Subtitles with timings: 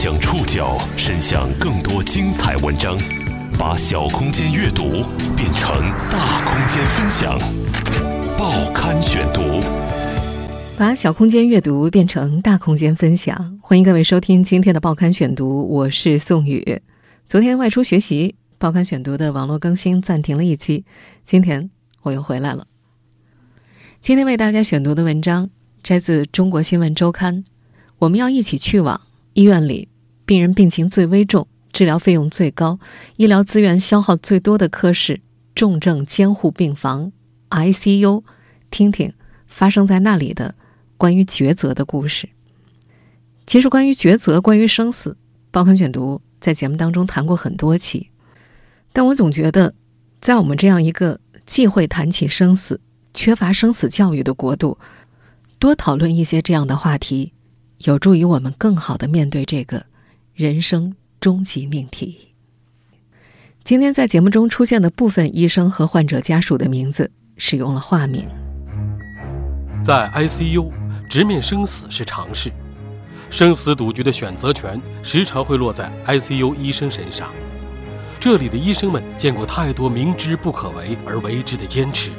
[0.00, 2.96] 将触角伸向更多精彩文章，
[3.58, 5.02] 把小空间阅读
[5.36, 5.68] 变成
[6.08, 7.36] 大空间分享。
[8.38, 9.60] 报刊选读，
[10.78, 13.58] 把小空间阅读变成大空间分享。
[13.60, 16.80] 欢迎各位收听今天的报刊选读，我是宋宇。
[17.26, 20.84] 昨天外出学习，报刊选读的网络更新暂停了一期，
[21.24, 21.68] 今天
[22.02, 22.68] 我又回来了。
[24.00, 25.50] 今天为大家选读的文章
[25.82, 27.38] 摘自《中国新闻周刊》，
[27.98, 29.00] 我们要一起去往
[29.38, 29.86] 医院里
[30.26, 32.80] 病人病情最危重、治疗费用最高、
[33.14, 35.20] 医疗资源消耗最多的科室——
[35.54, 37.12] 重症监护病房
[37.50, 38.24] （ICU），
[38.68, 39.12] 听听
[39.46, 40.56] 发生在那里的
[40.96, 42.28] 关于抉择的故事。
[43.46, 45.16] 其实，关于抉择、关于生死，
[45.52, 48.10] 报刊选读在节目当中谈过很多期，
[48.92, 49.72] 但我总觉得，
[50.20, 52.80] 在我们这样一个忌讳谈起生死。
[53.14, 54.78] 缺乏生死教育的国度，
[55.60, 57.32] 多讨论一些这样的话题，
[57.84, 59.84] 有助于我们更好的面对这个
[60.34, 62.28] 人生终极命题。
[63.62, 68.24] 今天在节目中出现的部分医生和患者家属的名字使用了化名。
[69.82, 70.72] 在 ICU，
[71.08, 72.50] 直面生死是常事，
[73.30, 77.30] 生死赌局的选择权时常会落在 ICU 医生身上。
[78.18, 82.10] 这里的医生们见过太多明知不可为而为之的坚持。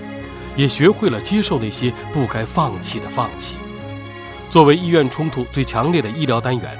[0.55, 3.55] 也学会了接受那些不该放弃的放弃。
[4.49, 6.77] 作为医院冲突最强烈的医疗单元，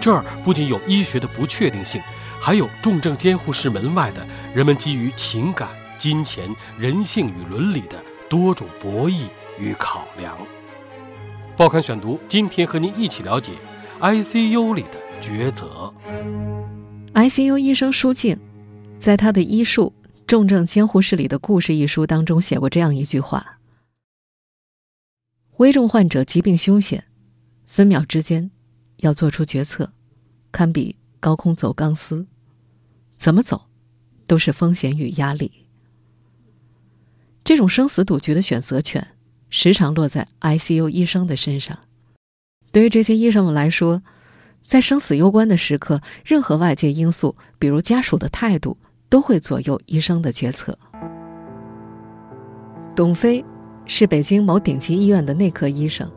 [0.00, 2.00] 这儿不仅有医学的不确定性，
[2.40, 7.96] 还有重症监护室门外的人们基于情感、金钱、人性与伦理的
[8.28, 9.22] 多种博弈
[9.58, 10.36] 与考量。
[11.56, 13.52] 报刊选读，今天和您一起了解
[14.00, 15.92] ICU 里的抉择。
[17.14, 18.38] ICU 医生舒静，
[18.98, 19.92] 在他的医术。
[20.28, 23.55] 《重症监护室里的故事》一书当中写过这样一句话
[25.58, 27.04] ：“危重患者疾病凶险，
[27.66, 28.50] 分秒之间
[28.98, 29.90] 要做出决策，
[30.52, 32.26] 堪比高空走钢丝，
[33.16, 33.66] 怎么走
[34.26, 35.50] 都是风险与压力。
[37.42, 39.06] 这种生死赌局的选择权，
[39.48, 41.78] 时常落在 ICU 医生的身上。
[42.70, 44.02] 对于这些医生们来说，
[44.64, 48.76] 在生死攸关的时刻，任何外界因素，比如家属的态度。”
[49.08, 50.76] 都会左右医生的决策。
[52.96, 53.42] 董飞
[53.86, 56.10] 是北京某顶级医院的内科医生，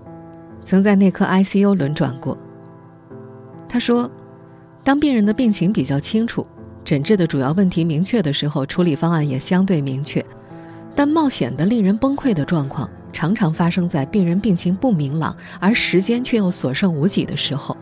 [0.65, 2.37] 曾在内科 ICU 轮转过。
[3.67, 4.09] 他说
[4.83, 6.45] ：“当病人的病情比较清楚，
[6.83, 10.25] 诊治的主要问题明确的时候，处理方案也相对明确。
[10.95, 17.77] 但冒险的、令人崩溃的状况，常常发生在病人病情不明朗，而时间却又所剩无几的时候。”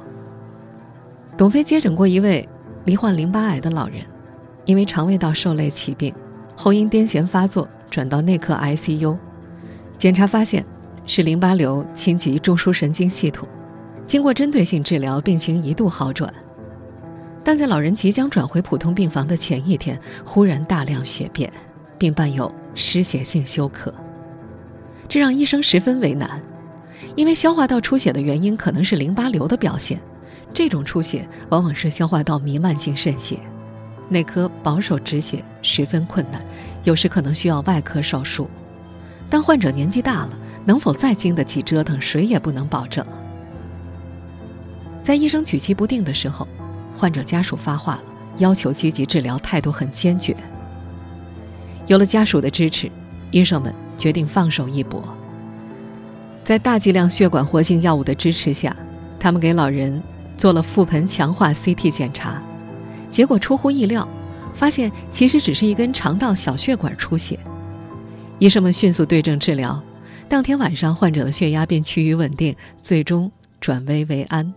[1.38, 2.48] 董飞接诊过一位
[2.86, 4.02] 罹患淋巴癌的老人。
[4.66, 6.14] 因为肠胃道受累起病，
[6.54, 9.18] 后因癫痫发作转到内科 ICU，
[9.98, 10.66] 检查发现
[11.06, 13.48] 是淋巴瘤侵及中枢神经系统。
[14.06, 16.34] 经过针对性治疗，病情一度好转，
[17.44, 21.52] 但在老人即将转回普通病房的前一天，忽然大量血便，
[21.98, 23.94] 并伴有失血性休克，
[25.10, 26.42] 这让医生十分为难。
[27.16, 30.00] 因为消化道出血的原因可能是淋巴瘤的表现，
[30.54, 33.38] 这种出血往往是消化道弥漫性渗血。
[34.08, 36.42] 内科保守止血十分困难，
[36.86, 38.50] 有时可能需要外科手术。
[39.30, 40.30] 但患者年纪大了，
[40.66, 43.06] 能否再经得起折腾，谁也不能保证。
[45.02, 46.48] 在医生举棋不定的时候，
[46.94, 48.04] 患者家属发话了，
[48.38, 50.36] 要求积极治疗，态度很坚决。
[51.88, 52.92] 有了家属的支持，
[53.32, 55.04] 医生们决定放手一搏。
[56.44, 58.76] 在大剂量血管活性药物的支持下，
[59.20, 60.02] 他们给老人
[60.38, 62.42] 做了腹盆强化 CT 检查。
[63.10, 64.08] 结果出乎意料，
[64.54, 67.40] 发现其实只是一根肠道小血管出血。
[68.40, 69.82] 医生们迅速对症治疗，
[70.30, 74.54] 当天晚上患者的血压便趋于稳定，最终转危为安。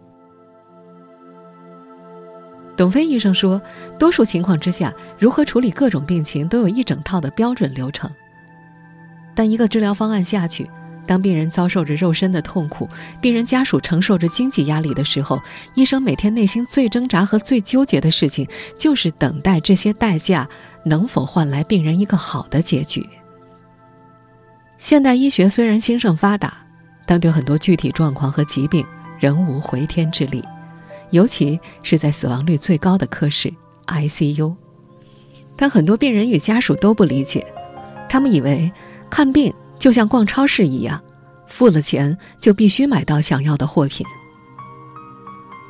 [2.77, 3.61] 董飞医生说，
[3.99, 8.11] 多数情况之下，如何处理各种病情都有一整套的标准流程，
[9.35, 10.69] 但一个治疗方案下去。
[11.07, 12.89] 当病人遭受着肉身的痛苦，
[13.21, 15.41] 病人家属承受着经济压力的时候，
[15.75, 18.47] 医生每天内心最挣扎和最纠结的事情，
[18.79, 20.49] 就是等待这些代价
[20.85, 23.05] 能否换来病人一个好的结局。
[24.81, 26.55] 现代医学虽然兴盛发达，
[27.05, 28.83] 但对很多具体状况和疾病
[29.19, 30.43] 仍无回天之力，
[31.11, 33.53] 尤其是在死亡率最高的科室
[33.87, 34.57] ICU。
[35.55, 37.47] 但很多病人与家属都不理解，
[38.09, 38.73] 他们以为
[39.11, 39.55] 看病。
[39.79, 41.03] 就像逛超市一样，
[41.47, 44.07] 付了钱就必须买到想要的货品。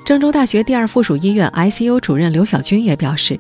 [0.05, 3.39] 郑州大学第二附属医院 ICU 主任刘小军也表示，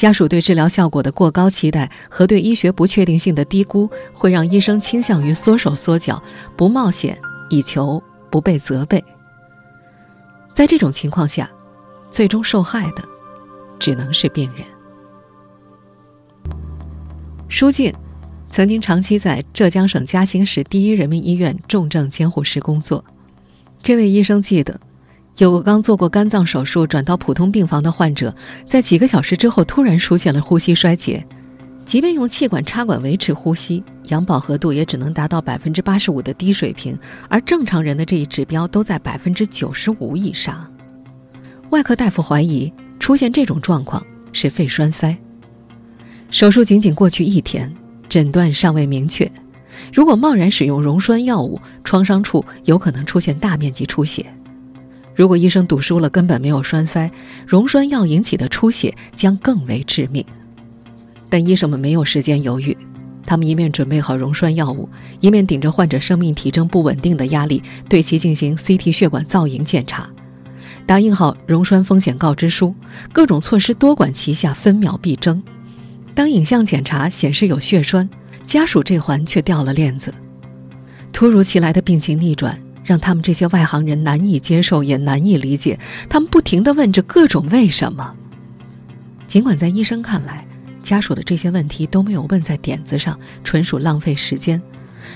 [0.00, 6.22] 家属对治疗效果的过高期待和对医学不确定性的低估，会让医生倾向于缩手缩脚，
[6.56, 7.20] 不冒险，
[7.50, 9.04] 以求不被责备。
[10.54, 11.50] 在这种情况下，
[12.10, 13.04] 最终受害的
[13.78, 14.64] 只能是病人。
[17.50, 17.92] 舒静
[18.48, 23.04] 曾经长期在浙江省嘉兴市第一人民医院重症监护室工作。
[23.82, 24.80] 这位医生记得，
[25.40, 28.34] 有个刚做过肝脏手术转到普通病房的患者，
[28.66, 31.24] 在几个小时之后突然出现了呼吸衰竭，
[31.86, 36.94] 即便用气管插管维持呼吸，氧饱和度也只能达到百分之八十五的低水平，
[37.30, 40.70] 而正常人的这一指标都在百分之九十五以上。
[41.70, 44.04] 外科大夫怀疑出现这种状况
[44.34, 45.16] 是肺栓塞。
[46.28, 47.74] 手术仅仅过去一天，
[48.10, 49.30] 诊断尚未明确。
[49.90, 54.22] 如果贸然使用溶栓药物，创伤处有可能出现大面积出血；
[55.20, 57.10] 如果医生赌输了，根本没有栓塞，
[57.46, 60.24] 溶栓药引起的出血将更为致命。
[61.28, 62.74] 但医生们没有时间犹豫，
[63.26, 64.88] 他们一面准备好溶栓药物，
[65.20, 70.08] 一面顶着患者生命体征不稳定的压力，对其进行 CT 血管造影检查，
[70.86, 72.74] 打印好溶栓风险告知书，
[73.12, 75.42] 各种措施多管齐下，分秒必争。
[76.14, 78.08] 当影像检查显示有血栓，
[78.46, 80.14] 家属这环却掉了链子。
[81.12, 85.78] 突如其来的病情逆转让他们这些外行人难以接受，也难以理解。
[86.08, 88.14] 他们不停地问着各种为什么。
[89.26, 90.46] 尽管在医生看来，
[90.82, 94.60] 家属的这些问题都没有问在点子上，纯属浪费时间，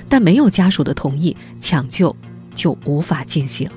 [0.09, 2.15] 但没有家属的同意，抢救
[2.55, 3.69] 就无法进行。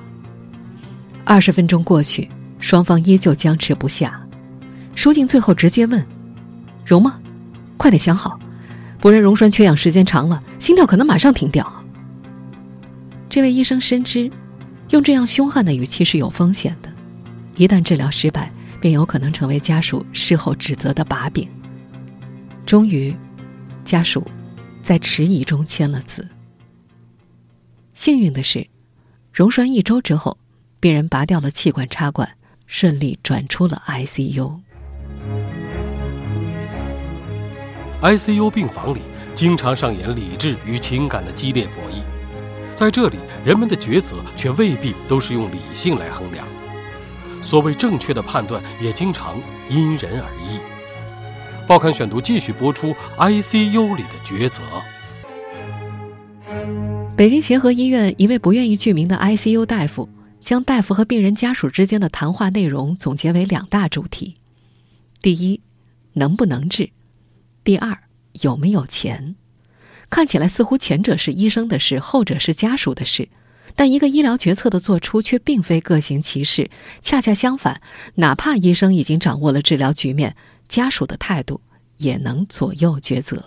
[1.24, 2.28] 二十分钟过去，
[2.60, 4.20] 双方依旧僵持不下。
[4.94, 6.04] 舒静最后直接问。
[6.84, 7.18] 容吗？
[7.76, 8.38] 快点想好，
[9.00, 11.77] 不然溶栓缺氧时间长了，心跳可能马上停掉。
[13.38, 14.28] 这位医生深知，
[14.90, 16.92] 用这样凶悍的语气是有风险的，
[17.54, 21.48] 一旦治疗失败，便有可能成为家属事后指责的把柄。
[22.66, 23.14] 终于，
[23.84, 24.26] 家属
[24.82, 26.28] 在迟疑中签了字。
[27.94, 28.66] 幸运的是，
[29.32, 30.36] 溶栓一周之后，
[30.80, 32.28] 病人拔掉了气管插管，
[32.66, 34.58] 顺利转出了 ICU。
[38.02, 38.98] ICU 病房里
[39.36, 42.02] 经常上演理智与情感的激烈博弈，
[42.78, 46.46] 在这里，人们的抉择却未必都是用理性来衡量，
[47.42, 49.36] 所谓正确的判断也经常
[49.68, 50.60] 因人而异。
[51.66, 54.62] 报刊选读继续播出 ICU 里的抉择。
[57.16, 60.08] 北京协和医院一位不愿意具名的 ICU 大夫，
[60.40, 64.36] 将大夫和病人家属之间的谈话内容总结为两大主题：
[65.20, 65.60] 第一，
[66.12, 66.90] 能不能治？
[67.64, 67.98] 第二，
[68.42, 69.34] 有没有钱？
[70.10, 73.28] 看起来似乎前者是医生的事，后者是家属的事。
[73.76, 76.70] 但一个医疗决策的做出却并非各行其事，
[77.00, 77.80] 恰恰相反，
[78.16, 80.34] 哪怕医生已经掌握了治疗局面，
[80.68, 81.60] 家属的态度
[81.98, 83.44] 也能左右抉择。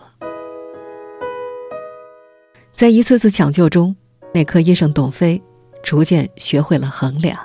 [2.74, 3.96] 在一次次抢救中，
[4.34, 5.42] 内科医生董飞
[5.84, 7.38] 逐渐学会了衡量，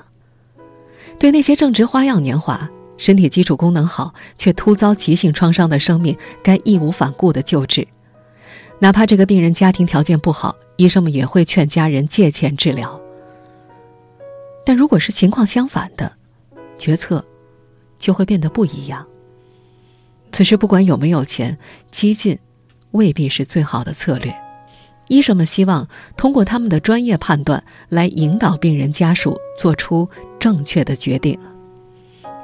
[1.18, 2.70] 对那些正值花样年华。
[2.98, 7.86] 身体基础功能好却突遭急性创伤的生命，该义无反顾的救治。
[8.78, 13.00] 哪怕这个病人家庭条件不好，医生们也会劝家人借钱治疗。
[14.64, 16.12] 但如果是情况相反的，
[16.76, 17.24] 决策
[17.98, 19.06] 就会变得不一样。
[20.32, 21.56] 此时不管有没有钱，
[21.90, 22.38] 激进
[22.90, 24.34] 未必是最好的策略。
[25.08, 30.08] 医生们希望通过他们的专业判断来引导病人家属做出
[30.38, 31.38] 正确的决定。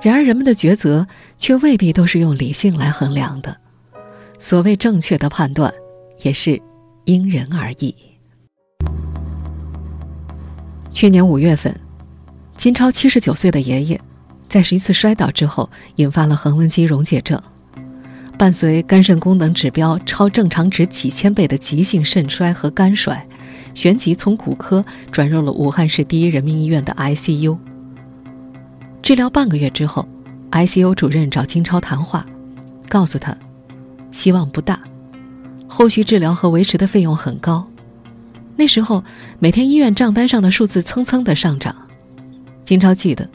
[0.01, 1.07] 然而，人们的抉择
[1.39, 3.57] 却未必都是用理性来衡量的。
[4.39, 5.73] 所谓正确的判断，
[6.23, 6.61] 也是
[7.05, 7.95] 因人而异。
[10.93, 11.75] 去年五月份，
[12.57, 14.01] 金超七十九岁的爷爷，
[14.49, 17.41] 在一次摔倒之后，引发了横纹肌溶解症，
[18.39, 23.27] 伴随肝肾功能指标超正常值几千倍的急性肾衰和肝衰，
[23.75, 27.59] 旋即从骨科转入了武汉市第一人民医院的 ICU。
[29.01, 30.07] 治疗半个月之后
[30.51, 32.25] ，ICU 主任找金超谈话，
[32.89, 33.37] 告诉他，
[34.13, 34.81] 希望不大，
[35.73, 37.67] 后续治疗和维持的费用很高。
[38.57, 39.03] 那时候
[39.39, 41.75] 每天医院账单上的数字蹭蹭的上涨。
[42.63, 43.27] 金超记得，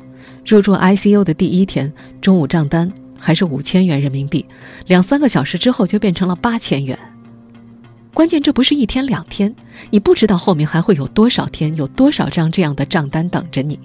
[0.45, 1.91] 入住 ICU 的第一天
[2.21, 4.45] 中午账单还是五千元人民币，
[4.85, 6.97] 两三个小时之后就变成了八千元。
[8.13, 9.53] 关键这不是一天两天，
[9.89, 13.79] 你不知道后面还会有多少天，有多少张这样的账单等着你。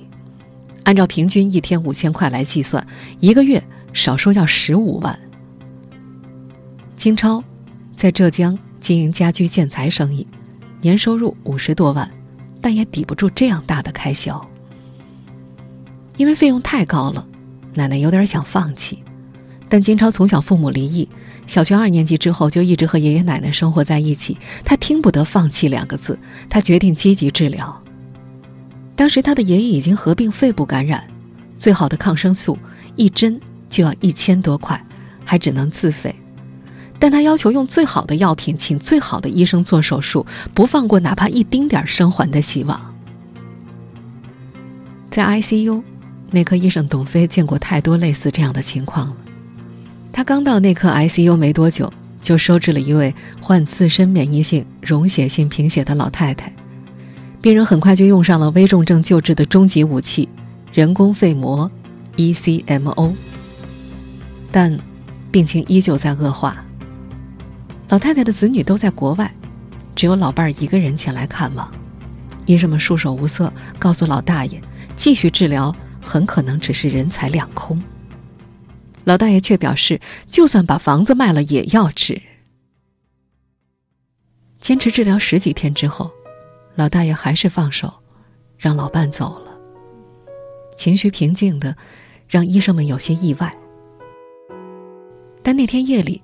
[0.85, 2.87] 按照平均一天五千块来计算，
[3.18, 3.62] 一个月
[3.94, 5.18] 少说要十五万。
[6.97, 7.42] 金超
[8.02, 10.26] 在浙江经营家居建材生意，
[10.80, 12.11] 年收入五十多万，
[12.61, 14.44] 但也抵不住这样大的开销。
[16.16, 17.25] 因为费用太高了，
[17.75, 19.04] 奶奶有点想放弃。
[19.68, 21.09] 但金超从小父母离异，
[21.47, 26.18] 小学二年级之后就一直和爷爷奶奶生活在一起，他听不得放弃两个字，
[26.50, 27.85] 他决定积极治疗。
[28.97, 31.09] 当时他的爷爷已经合并肺部感染，
[31.56, 32.59] 最好的抗生素
[32.97, 34.85] 一针就要一千多块，
[35.25, 36.12] 还只能自费。
[37.02, 42.80] 但他要求用最好的药品，请最好的医生做手术，不放过哪怕一丁点生还的希望。
[45.11, 45.82] 在 ICU，
[46.30, 49.16] 内科医生董飞见过太多类似这样的情况了。
[50.12, 56.54] 他刚到内科 ICU 没多久，就收治了一位患自身免疫性溶血性贫血的老太太。
[57.40, 60.28] 病人很快就用上了危重症救治的终极武器——
[60.73, 61.68] 人工肺膜
[62.16, 63.12] （ECMO），
[64.52, 64.78] 但
[65.32, 66.64] 病情依旧在恶化。
[67.92, 69.30] 老太太的子女都在国外，
[69.94, 71.70] 只有老伴儿一个人前来看望。
[72.46, 74.58] 医生们束手无策，告诉老大爷，
[74.96, 77.82] 继续治疗很可能只是人财两空。
[79.04, 82.22] 老大爷却表示，就算把房子卖了也要治。
[84.58, 86.11] 坚持治疗十几天之后，
[86.75, 87.92] 老大爷还是放手，
[88.56, 89.52] 让老伴走了。
[90.75, 91.76] 情绪平静的，
[92.26, 93.54] 让医生们有些意外。
[95.42, 96.22] 但那天夜里。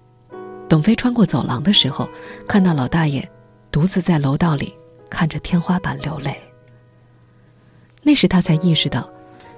[0.69, 2.09] 董飞穿过走廊的时候，
[2.47, 3.27] 看到老大爷
[3.71, 4.73] 独自在楼道里
[5.09, 6.39] 看着天花板流泪。
[8.03, 9.09] 那时他才意识到，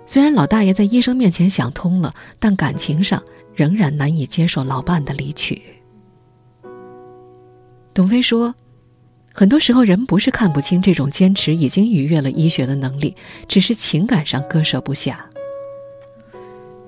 [0.06, 3.22] 虽然老大爷在医生面前想通了，但感情上
[3.54, 5.60] 仍然难以接受老伴的离去。
[7.92, 8.54] 董飞说
[9.34, 13.16] ：“很多时候，人不是看不清这种坚持已经逾越了医学的能力，
[13.48, 15.26] 只是情感上割舍不下。”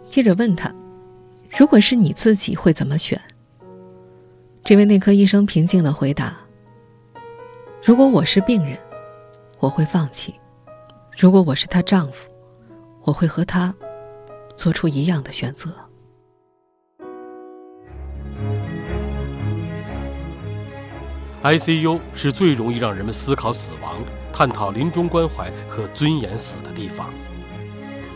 [0.08, 0.72] 记者问他
[1.58, 3.20] ：“如果是你自己，会怎么选？”
[4.64, 6.37] 这位内科医生平静的回答
[7.83, 8.78] ：“如果我是病人，
[9.59, 10.35] 我会放弃；
[11.19, 12.31] 如果我是她丈夫，
[13.02, 13.75] 我会和她
[14.57, 15.75] 做出一样的选择。”
[21.42, 24.00] ICU 是最容易让人们思考死亡、
[24.33, 27.12] 探讨临终关怀和尊严死的地方。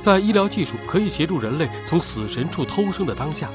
[0.01, 3.51] 在医疗技术可以协助人类从死神处偷生的当下。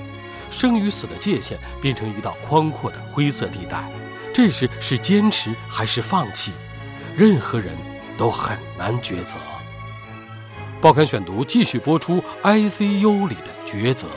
[0.51, 3.89] 生与死的界限变成一道宽阔的灰色地带，
[4.33, 6.51] 这时是坚持还是放弃，
[7.17, 7.73] 任何人
[8.17, 9.37] 都很难抉择。
[10.81, 14.07] 报刊选读继续播出 ICU 里的抉择。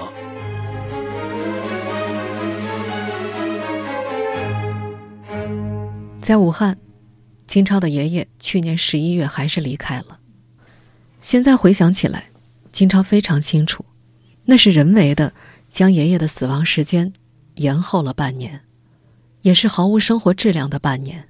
[6.21, 6.79] 在武汉，
[7.47, 10.19] 金超的爷爷去年十一月还是离开了。
[11.21, 12.31] 现在回想起来，
[12.73, 13.85] 金超非常清楚，
[14.47, 15.33] 那是人为的。
[15.75, 17.13] 将爷爷的死亡时间
[17.57, 18.61] 延后了半年，
[19.43, 21.29] 也是毫无生活质量的半年。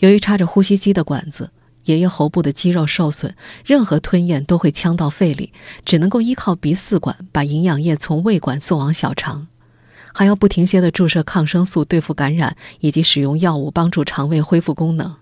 [0.00, 1.50] 由于插着呼吸机的管子，
[1.84, 3.34] 爷爷喉部的肌肉受损，
[3.64, 5.54] 任何吞咽都会呛到肺里，
[5.86, 9.48] 只能够依靠鼻饲管把营养液从胃管送往小肠，
[10.12, 15.16] 还要不停歇的注射抗生素对付感染，以及使用药物帮助肠胃恢复功能。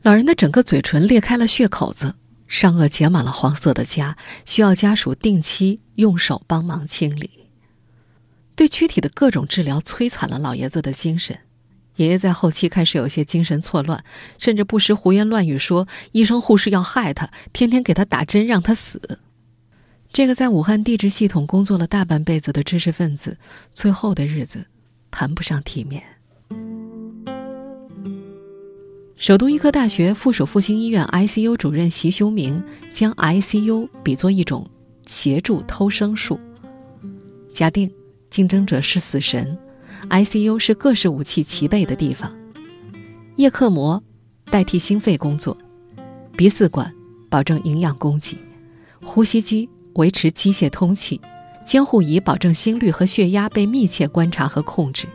[0.00, 2.14] 老人的整个嘴唇裂开了血口子，
[2.46, 4.14] 上颚结满了黄色的痂，
[4.46, 7.47] 需要家属定期用手帮忙清理。
[8.58, 11.38] 对躯体的各种治疗摧残了老爷子的精神，
[11.94, 14.02] 爷爷在后期开始有些精神错乱，
[14.36, 19.20] 甚至不时胡言乱语，说医生护士要害他，天天给他打针让他死。
[20.12, 23.38] 这个在武汉地质系统工作了大半辈子的知识分子，
[23.72, 24.66] 最后的日子
[25.12, 26.02] 谈不上体面。
[29.14, 32.60] 首都医科大学附属复兴医院 ICU 主任席修明
[32.92, 34.68] 将 ICU 比作一种
[35.06, 36.40] 协助偷生术，
[37.52, 37.88] 假定。
[38.30, 39.56] 竞争者是死神
[40.10, 42.32] ，ICU 是各式武器齐备的地方。
[43.36, 44.02] 叶克膜
[44.50, 45.56] 代替心肺工作，
[46.36, 46.92] 鼻饲管
[47.30, 48.36] 保证营养供给，
[49.02, 51.20] 呼吸机维持机械通气，
[51.64, 55.06] 监护仪保证心率和血压被密切观察和控制。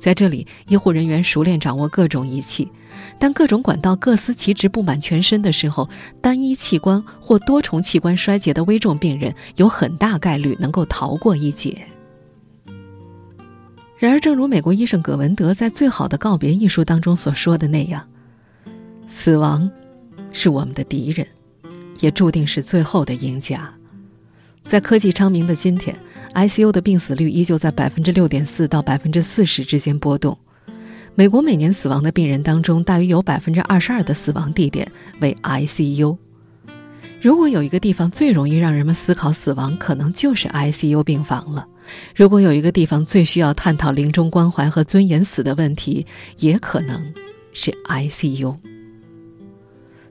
[0.00, 2.70] 在这里，医护人员熟练掌握各种仪器，
[3.18, 5.88] 当各种管道各司其职、布满全身的时候，
[6.20, 11.86] 单一器官或多重器官衰竭的危重病人有很大概率能够逃过一劫。
[14.04, 18.06] 然而，正如美国医生葛文德在《最好的告别》一书当中所说的那样，
[19.06, 19.70] 死亡
[20.30, 21.26] 是我们的敌人，
[22.00, 23.72] 也注定是最后的赢家。
[24.62, 25.96] 在科技昌明的今天
[26.34, 30.36] ，ICU 的病死率依旧在百分之六点四到百分之四十之间波动。
[31.14, 34.86] 美国每年死亡的病人当中，大约有百分之二十二的死亡地点
[35.22, 36.14] 为 ICU。
[37.22, 41.66] 如果有一个地方最容易让人们思考死亡，可能就是 ICU 病房了。
[42.14, 46.06] 如果有一个地方最需要探讨临终关怀和尊严死的问题，
[46.38, 47.12] 也可能
[47.52, 48.56] 是 ICU。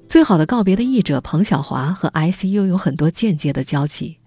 [0.08, 4.18] 最好的告别的译者彭晓华和 ICU 有很多间接的交集。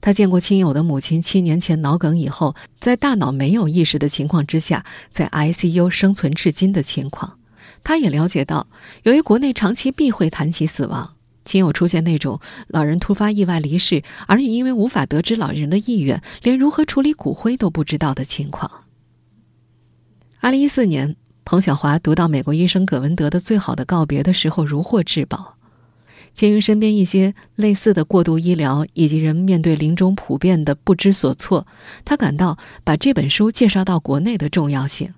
[0.00, 7.38] 他见过亲友的母亲七年前脑梗以后，在大脑没有意识的情况之下，在 ICU 生存至今的情况。
[7.84, 8.66] 他也了解到，
[9.02, 11.11] 由于国内长期避讳谈起死亡，
[11.44, 18.70] 亲友出现那种老人突发意外离世，儿女因为无法得知老人的意愿，连如何处理骨灰都不知道的情况。
[20.40, 25.56] 二零一四年，彭晓华读到美国医生葛文德的《最好的告别》的时候，如获至宝。
[26.34, 31.66] 鉴于身边一些类似的过度医疗以及人们面对临终普遍的不知所措，
[32.06, 35.12] 他感到把这本书介绍到国内的重要性。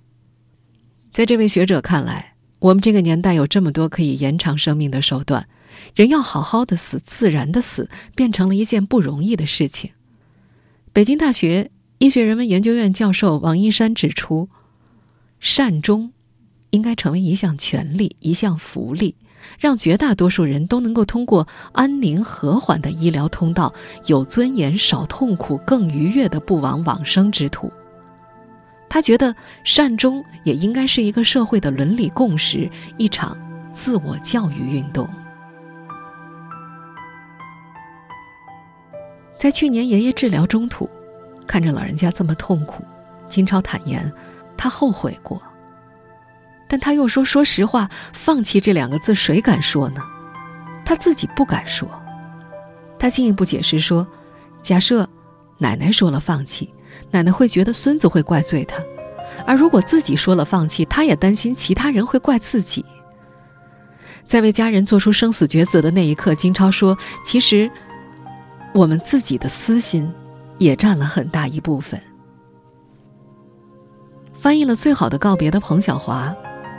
[1.12, 5.46] 在这位学者看来，我们这个年代有这么多可以延长生命的手段，
[5.94, 9.90] 人要好好的死、自然的死，变成了一件不容易的事情。
[10.92, 14.48] 北京大学医学人文研究院教授王一山指出，
[15.40, 16.12] 善终
[16.70, 19.16] 应该成为一项权利、一项福利。
[19.58, 23.74] 让绝大多数人都能够通过安宁和缓的医疗通道，
[24.06, 27.70] 有尊严、少痛苦、更愉悦的不枉往生之途。
[28.88, 33.36] 他觉得善终也应该是一个社会的伦理共识，一场
[33.70, 35.06] 自我教育运动。
[39.44, 40.88] 在去年爷爷治疗中途，
[41.46, 42.82] 看着老人家这么痛苦，
[43.28, 44.10] 金超坦言，
[44.56, 45.38] 他后悔过。
[46.66, 50.00] 但他又说：“说实话，放弃这两个字，谁敢说呢？
[50.82, 51.86] 他自己不敢说。”
[52.98, 54.08] 他进一步解释说
[54.64, 55.06] ：“假设
[55.58, 56.72] 奶奶说了放弃，
[57.10, 58.82] 奶奶会觉得孙子会怪罪他；
[59.44, 62.82] 而如果自己说了放弃，他也担心其他人会怪自己。”
[64.24, 67.70] 在为家人做出生死抉择的那一刻，金超说：“其实，
[68.74, 70.12] 我们自己的私心，
[70.58, 71.98] 也占了很大一部分。”
[74.38, 76.34] 翻译了《最好的告别》的彭晓华。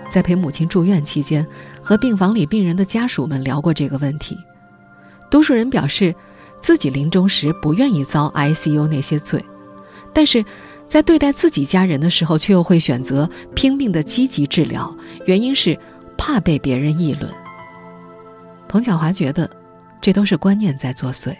[0.07, 1.45] 在陪母亲住院期间，
[1.81, 4.37] 和病房里病人的家属们聊过这个问题。
[5.31, 6.13] 多数人表示，
[6.61, 9.43] 自己临终时不愿意遭 ICU 那些罪，
[10.13, 10.45] 但是
[10.87, 15.75] 在对待自己家人的时候，却又会选择拼命的积极治疗，原因是
[16.15, 17.27] 怕被别人议论。
[18.67, 19.49] 彭晓华觉得，
[19.99, 21.35] 这都是观念在作祟。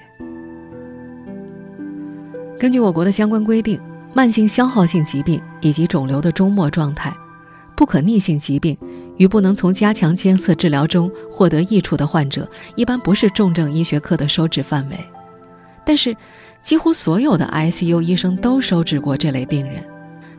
[2.66, 3.80] 根据我国的相关规定，
[4.12, 7.16] 慢性消耗性疾病以及肿瘤的终末状态。
[7.76, 8.76] 不可逆性疾病
[9.18, 14.98] 与不能从加强监测治疗中获得益处的患者，一般不是重症医学科的收治范围。
[15.86, 16.18] 但是，
[16.64, 19.86] 几乎所有的 ICU 医生都收治过这类病人。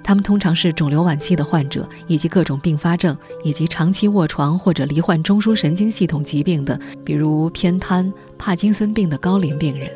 [0.03, 9.89] 他们通常是肿瘤晚期的患者，以及各种并发症，以及长期卧床或者罹患中枢神经系统疾病的，比如偏瘫、帕金森病的高龄病人。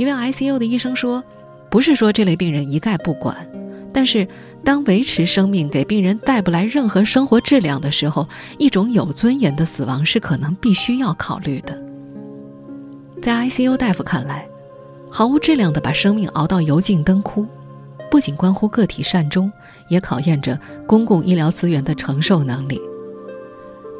[0.00, 1.22] 一位 ICU 的医生说
[1.70, 3.36] ：“不是说这类病人一概不管。”
[3.92, 4.26] 但是，
[4.64, 11.78] 当维持生命给病人带不来任何生活质量的时候，一种有尊严的死亡是可能必须要考虑的。
[13.20, 14.48] 在 ICU 大夫看来，
[15.10, 17.46] 毫无质量的把生命熬到油尽灯枯，
[18.10, 19.52] 不仅关乎个体善终，
[19.90, 22.80] 也考验着公共医疗资源的承受能力。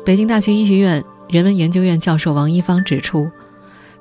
[0.03, 3.31] 北京大学医学院人文研究院教授王一芳指出。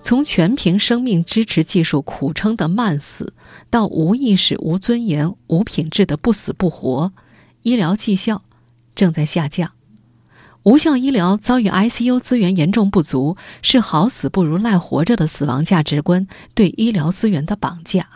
[0.02, 3.34] 从全凭生命支持技术苦撑的慢死，
[3.70, 7.12] 到无意识、无尊严、无品质的不死不活，
[7.62, 8.44] 医疗绩效
[8.96, 9.74] 正在下降。
[10.64, 18.08] 无效医疗遭遇 ICU 资源严重不足，是好死不如赖活着的死亡价值观对医疗资源的绑架。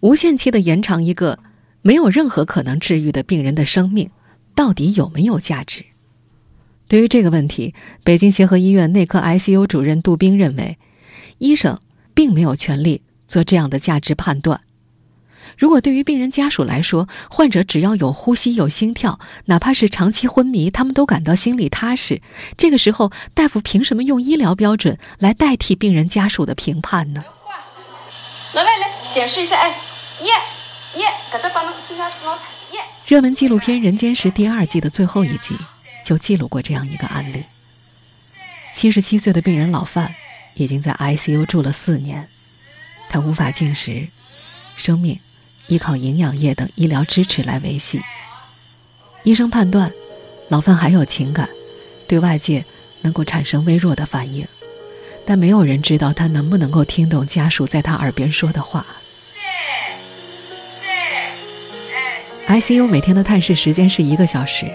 [0.00, 1.38] 无限期的延长一个
[1.82, 4.10] 没有任何可能治愈的病人的生命，
[4.54, 5.84] 到底有没有价值？
[6.86, 10.78] 对于这个问题，北京协和医院内科 ICU 主任杜斌认为，
[11.38, 11.80] 医生
[12.14, 14.60] 并没有权利做这样的价值判断。
[15.56, 22.20] 如果对于病人家属来说，患者只要有呼吸、有心跳，哪怕是长期昏迷，他们都感到心里踏实。
[22.56, 27.24] 这个时候，大夫凭什么用医疗标准来代替病人家属的评判呢？
[28.52, 29.68] 老外来显示一下，哎，
[30.22, 30.32] 耶
[30.96, 32.16] 耶，搿只帮侬经常指
[32.74, 32.80] 耶。
[33.06, 35.56] 热门纪录片《人间世》第二季的最后一集。
[36.04, 37.42] 就记录过这样一个案例：
[38.74, 40.14] 七十七岁的病人老范
[40.54, 42.28] 已经在 ICU 住了四年，
[43.08, 44.08] 他无法进食，
[44.76, 45.18] 生命
[45.66, 48.02] 依靠营养液等医疗支持来维系。
[49.22, 49.90] 医生判断，
[50.48, 51.48] 老范还有情感，
[52.06, 52.62] 对外界
[53.00, 54.46] 能够产生微弱的反应，
[55.24, 58.84] 但没有人知道他能不能够听懂家属在他耳边说的话。
[62.46, 64.70] ICU 每天的探视时间是一个小时。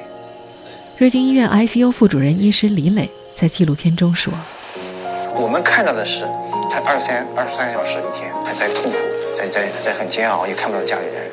[1.00, 4.34] 瑞金医院 ICU 副主任医师李磊在纪录片中说
[5.34, 6.26] ：“我们看到的是
[6.70, 8.98] 他二三二十三小时一天，他在痛苦，
[9.38, 11.32] 在在在很煎熬，也看不到家里人。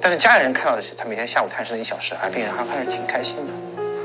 [0.00, 3.52] 但是家里人看到的是他每天下午探视一小时，而病人还还是挺开心的。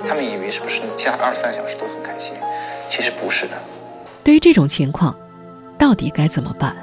[0.08, 2.36] 他们以为是不是其他二十三小时都很开心？
[2.88, 3.54] 其实不是的。
[4.24, 5.18] 对于这种情况，
[5.80, 6.76] 到底该怎么办？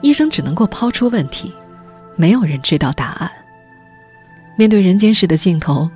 [0.00, 1.52] 医生只能够抛出问题，
[2.16, 3.30] 没有人知道答案。
[4.56, 5.86] 面对人间世的镜头。”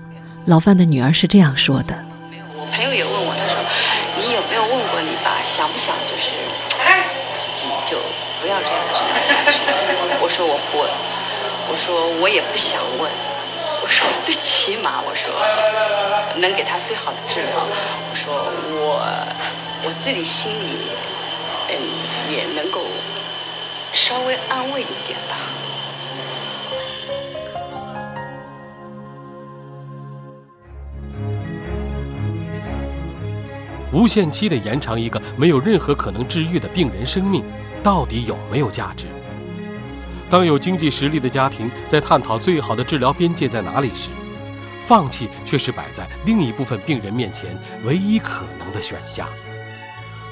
[0.48, 1.92] 老范的女儿是这样说的
[2.32, 3.61] ：“没有，我朋友也问我，他说
[4.16, 6.32] 你有没有问过你爸想不想就是
[6.72, 8.00] 自己就
[8.40, 9.61] 不要这样治疗下去？
[10.24, 10.80] 我说我不，
[11.68, 13.12] 我说我也不想问，
[13.84, 15.28] 我说最起码我说
[16.40, 17.52] 能给他最好的治疗，
[18.08, 18.32] 我说
[18.72, 19.04] 我
[19.84, 20.88] 我自己心里
[21.68, 21.76] 嗯
[22.32, 22.80] 也能够
[23.92, 25.37] 稍微安慰一点吧。
[33.92, 37.42] 无限期的延长一个没有任何可能治愈的病人生命，
[37.83, 39.07] 到底有没有价值？
[40.31, 44.11] 当有经济实力的家庭在探讨最好的治疗边界在哪里时，
[44.85, 49.27] 放弃却是摆在另一部分病人面前唯一可能的选项。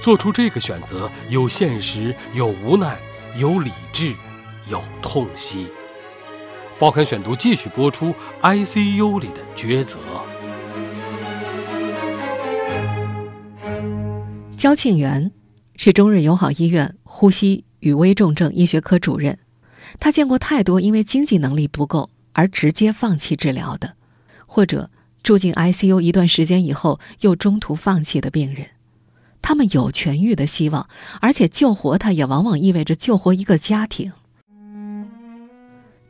[0.03, 2.97] 做出这个选择，有现实，有无奈，
[3.37, 4.15] 有理智，
[4.69, 5.67] 有痛惜。
[6.79, 9.99] 报刊选读继续播出 ICU 里的抉择。
[14.57, 15.31] 焦庆元
[15.77, 19.39] 是中日友好医院呼吸与危重症医学科主任，
[20.01, 23.97] 他见过太多因为经济能力不够而直接放弃治疗的，
[24.47, 24.91] 或者
[25.23, 28.69] 住进 ICU 一段时间以后又中途放弃的病人。
[29.43, 30.89] 他们有痊愈的希望，
[31.21, 34.13] 而且救活他也往往意味着救活一个家庭。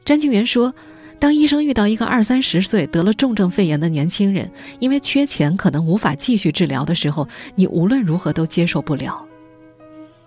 [0.04, 0.72] 詹庆元说。
[1.18, 9.24] 当医生遇到一个二三十岁得了重症肺炎的年轻人，因为缺钱可能无法继续治疗的时候，你无论如何都接受不了。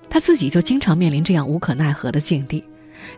[0.10, 2.64] 他自己就经常面临这样无可奈何的境地，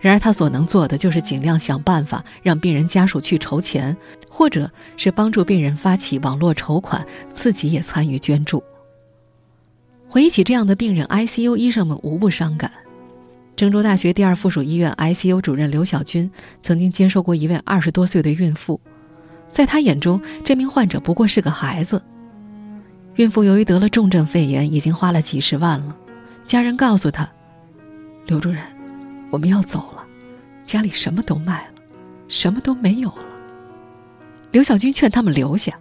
[0.02, 3.96] 然而他所能做的就是尽量想办法让病人家属去筹钱，
[4.30, 8.62] 或者是帮助病人发起网络筹款，自己也参与捐助。
[10.10, 12.70] 回忆起这样的病人，ICU 医生们无不伤感。
[13.62, 16.32] 郑州大学第二附属医院 ICU 主任刘小军
[16.64, 18.82] 曾经接受过一位二十多岁的孕妇，
[19.52, 22.02] 在他眼中，这名患者不过是个孩子。
[23.18, 25.96] 孕妇由于得了重症肺炎，已经花了几十万了。
[26.44, 27.30] 家人告诉他
[28.26, 28.64] ：“刘主任，
[29.30, 30.04] 我们要走了，
[30.66, 31.74] 家里什么都卖了，
[32.28, 33.26] 什么都没有了。”
[34.50, 35.72] 刘小军劝他们留下：“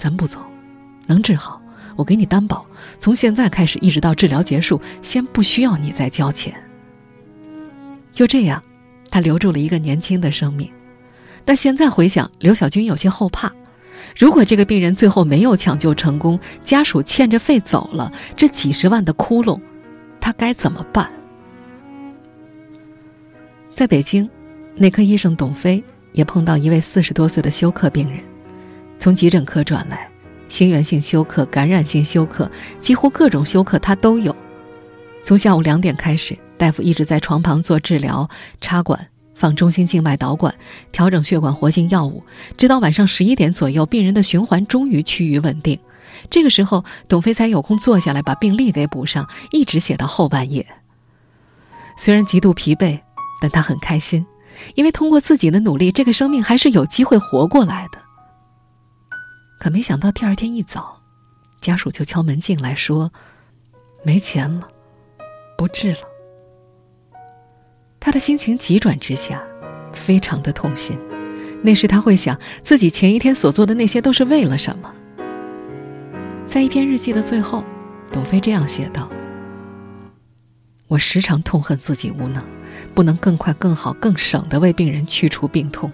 [0.00, 0.40] 咱不走，
[1.06, 1.60] 能治好，
[1.96, 2.64] 我给你担保，
[2.98, 6.58] 从现在开始一直到治疗结束，先不需要你再交钱。”
[8.14, 8.62] 就这样，
[9.10, 10.72] 他留住了一个年轻的生命。
[11.44, 13.52] 但现在回想，刘小军有些后怕：
[14.16, 19.60] 如果这个病人最后没有抢救成功，家属欠着费走了，这几十万的窟窿，
[20.20, 21.10] 他该怎么办？
[23.74, 24.30] 在北京，
[24.76, 28.20] 内科医生董飞也碰到一位四十多岁的休克病人，
[28.98, 30.08] 从急诊科转来，
[30.48, 32.50] 心源性休克、感染性休克，
[32.80, 34.34] 几乎各种休克他都有。
[35.24, 36.38] 从下午两点开始。
[36.56, 38.28] 大夫一直在床旁做治疗、
[38.60, 40.54] 插管、放中心静脉导管、
[40.92, 42.22] 调整血管活性药物，
[42.56, 45.78] 直到晚上十一点左右，病人的循环终于趋于稳定。
[46.30, 50.64] 这个时候，董飞才有空坐下来把病历给补上，一直写到后半夜。
[51.98, 53.00] 虽然极度疲惫，
[53.40, 54.24] 但他很开心，
[54.74, 57.98] 因为通过自己的努力，这个生命还是有机会活过来的。
[59.58, 61.00] 可没想到第二天一早，
[61.60, 63.12] 家属就敲门进来，说
[64.04, 64.68] ：“没钱了，
[65.58, 65.98] 不治了。”
[68.04, 69.42] 他的心情急转直下，
[69.94, 70.94] 非常的痛心。
[71.62, 74.92] 那时他会想，自己前一天所做的那些都是为了什么？
[76.46, 77.64] 在一篇日记的最后，
[78.12, 79.08] 董飞这样写道
[80.86, 82.42] ：“我时常痛恨自己无能，
[82.94, 85.90] 不能更快、更好、更省的为病人去除病痛。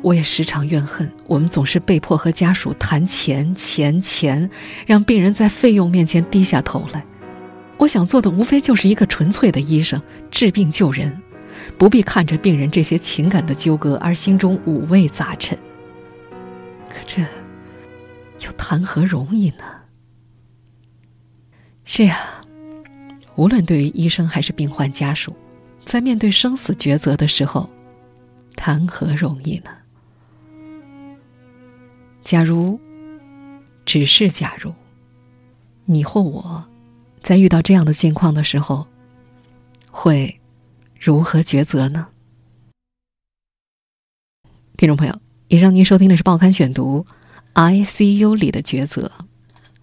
[0.00, 4.48] 我也时常怨恨，我们总是被迫和家属谈钱、钱、钱，
[4.86, 7.04] 让病人在费用面前低下头来。”
[7.82, 11.20] 我想做的无非就是一个纯粹的医生，治病救人，
[11.76, 15.58] 不必看着病人这些情感的纠葛而心中五味杂陈。
[16.88, 17.22] 可这
[18.46, 19.64] 又谈何容易呢？
[21.84, 22.40] 是啊，
[23.34, 25.34] 无论对于医生还是病患家属，
[25.84, 27.68] 在面对生死抉择的时候，
[28.54, 29.72] 谈何容易呢？
[32.22, 32.78] 假如，
[33.84, 34.72] 只是假如，
[35.84, 36.64] 你或我。
[37.22, 38.86] 在遇到这样的境况的时候，
[39.90, 40.40] 会
[40.98, 42.08] 如何抉择呢？
[44.76, 45.16] 听众朋友，
[45.48, 47.06] 以上您收听的是《报刊选读》
[47.86, 49.10] ，ICU 里的抉择，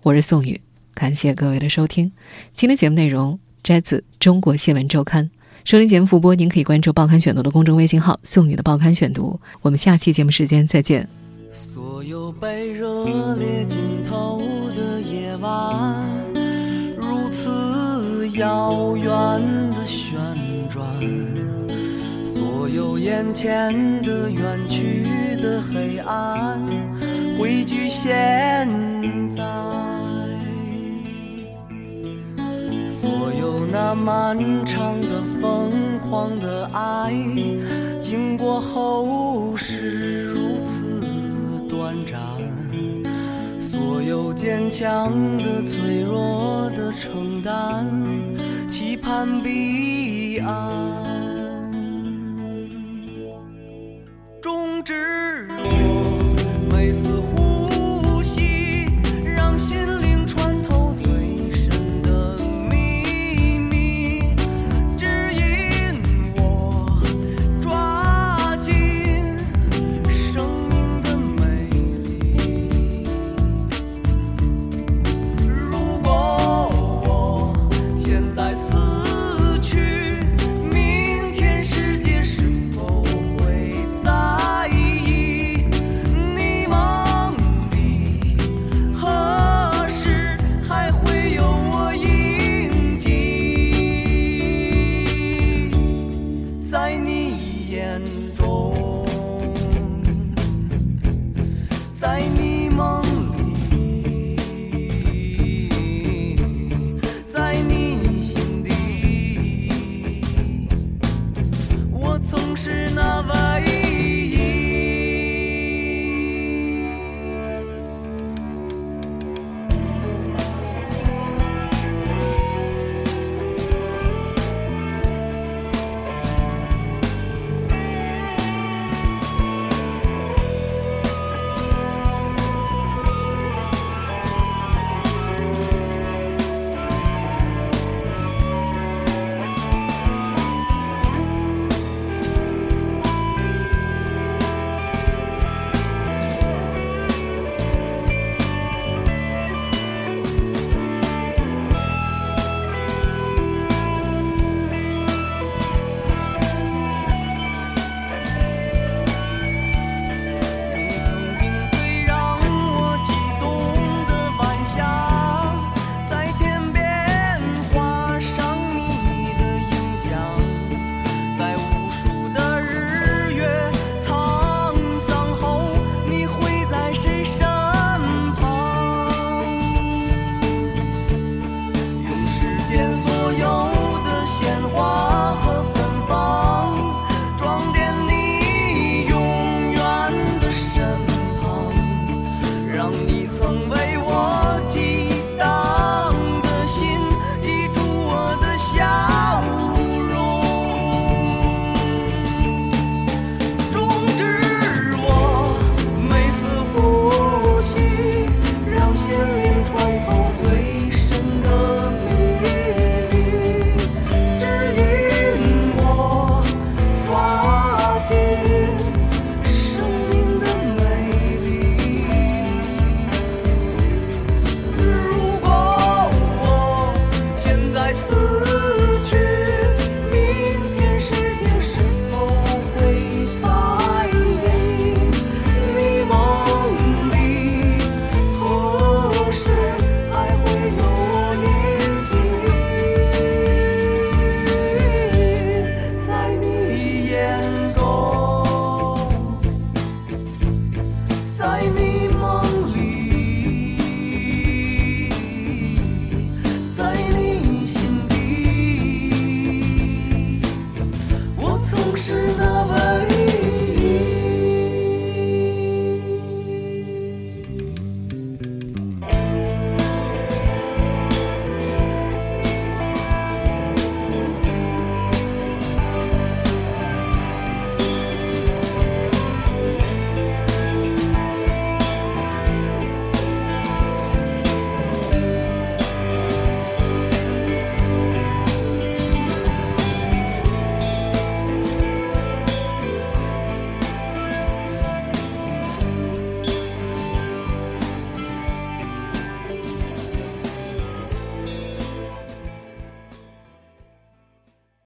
[0.04, 0.60] 我是宋宇，
[0.93, 2.12] 感谢各位的收听。
[2.54, 5.25] 今天节目内容摘自《中国新闻周刊》，
[5.63, 9.39] 收听节目复播，您可以关注《报刊选读》的公众微信号“宋宇的报刊选读”。
[9.62, 11.08] 我们下期节目时间再见。
[11.49, 14.41] 所有被热烈浸透
[14.75, 16.18] 的夜晚。
[17.29, 19.05] 如此遥远
[19.75, 20.17] 的旋
[20.67, 20.83] 转，
[22.23, 25.05] 所有眼前的远去
[25.39, 26.59] 的黑暗，
[27.37, 28.67] 汇聚现
[29.37, 29.43] 在。
[32.99, 37.13] 所有那漫长的疯狂的爱，
[38.01, 42.28] 经过后世如此短暂。
[44.41, 47.86] 坚强的脆弱的承担
[48.69, 50.56] 期盼彼岸
[54.41, 55.45] 终止。
[55.49, 55.98] 我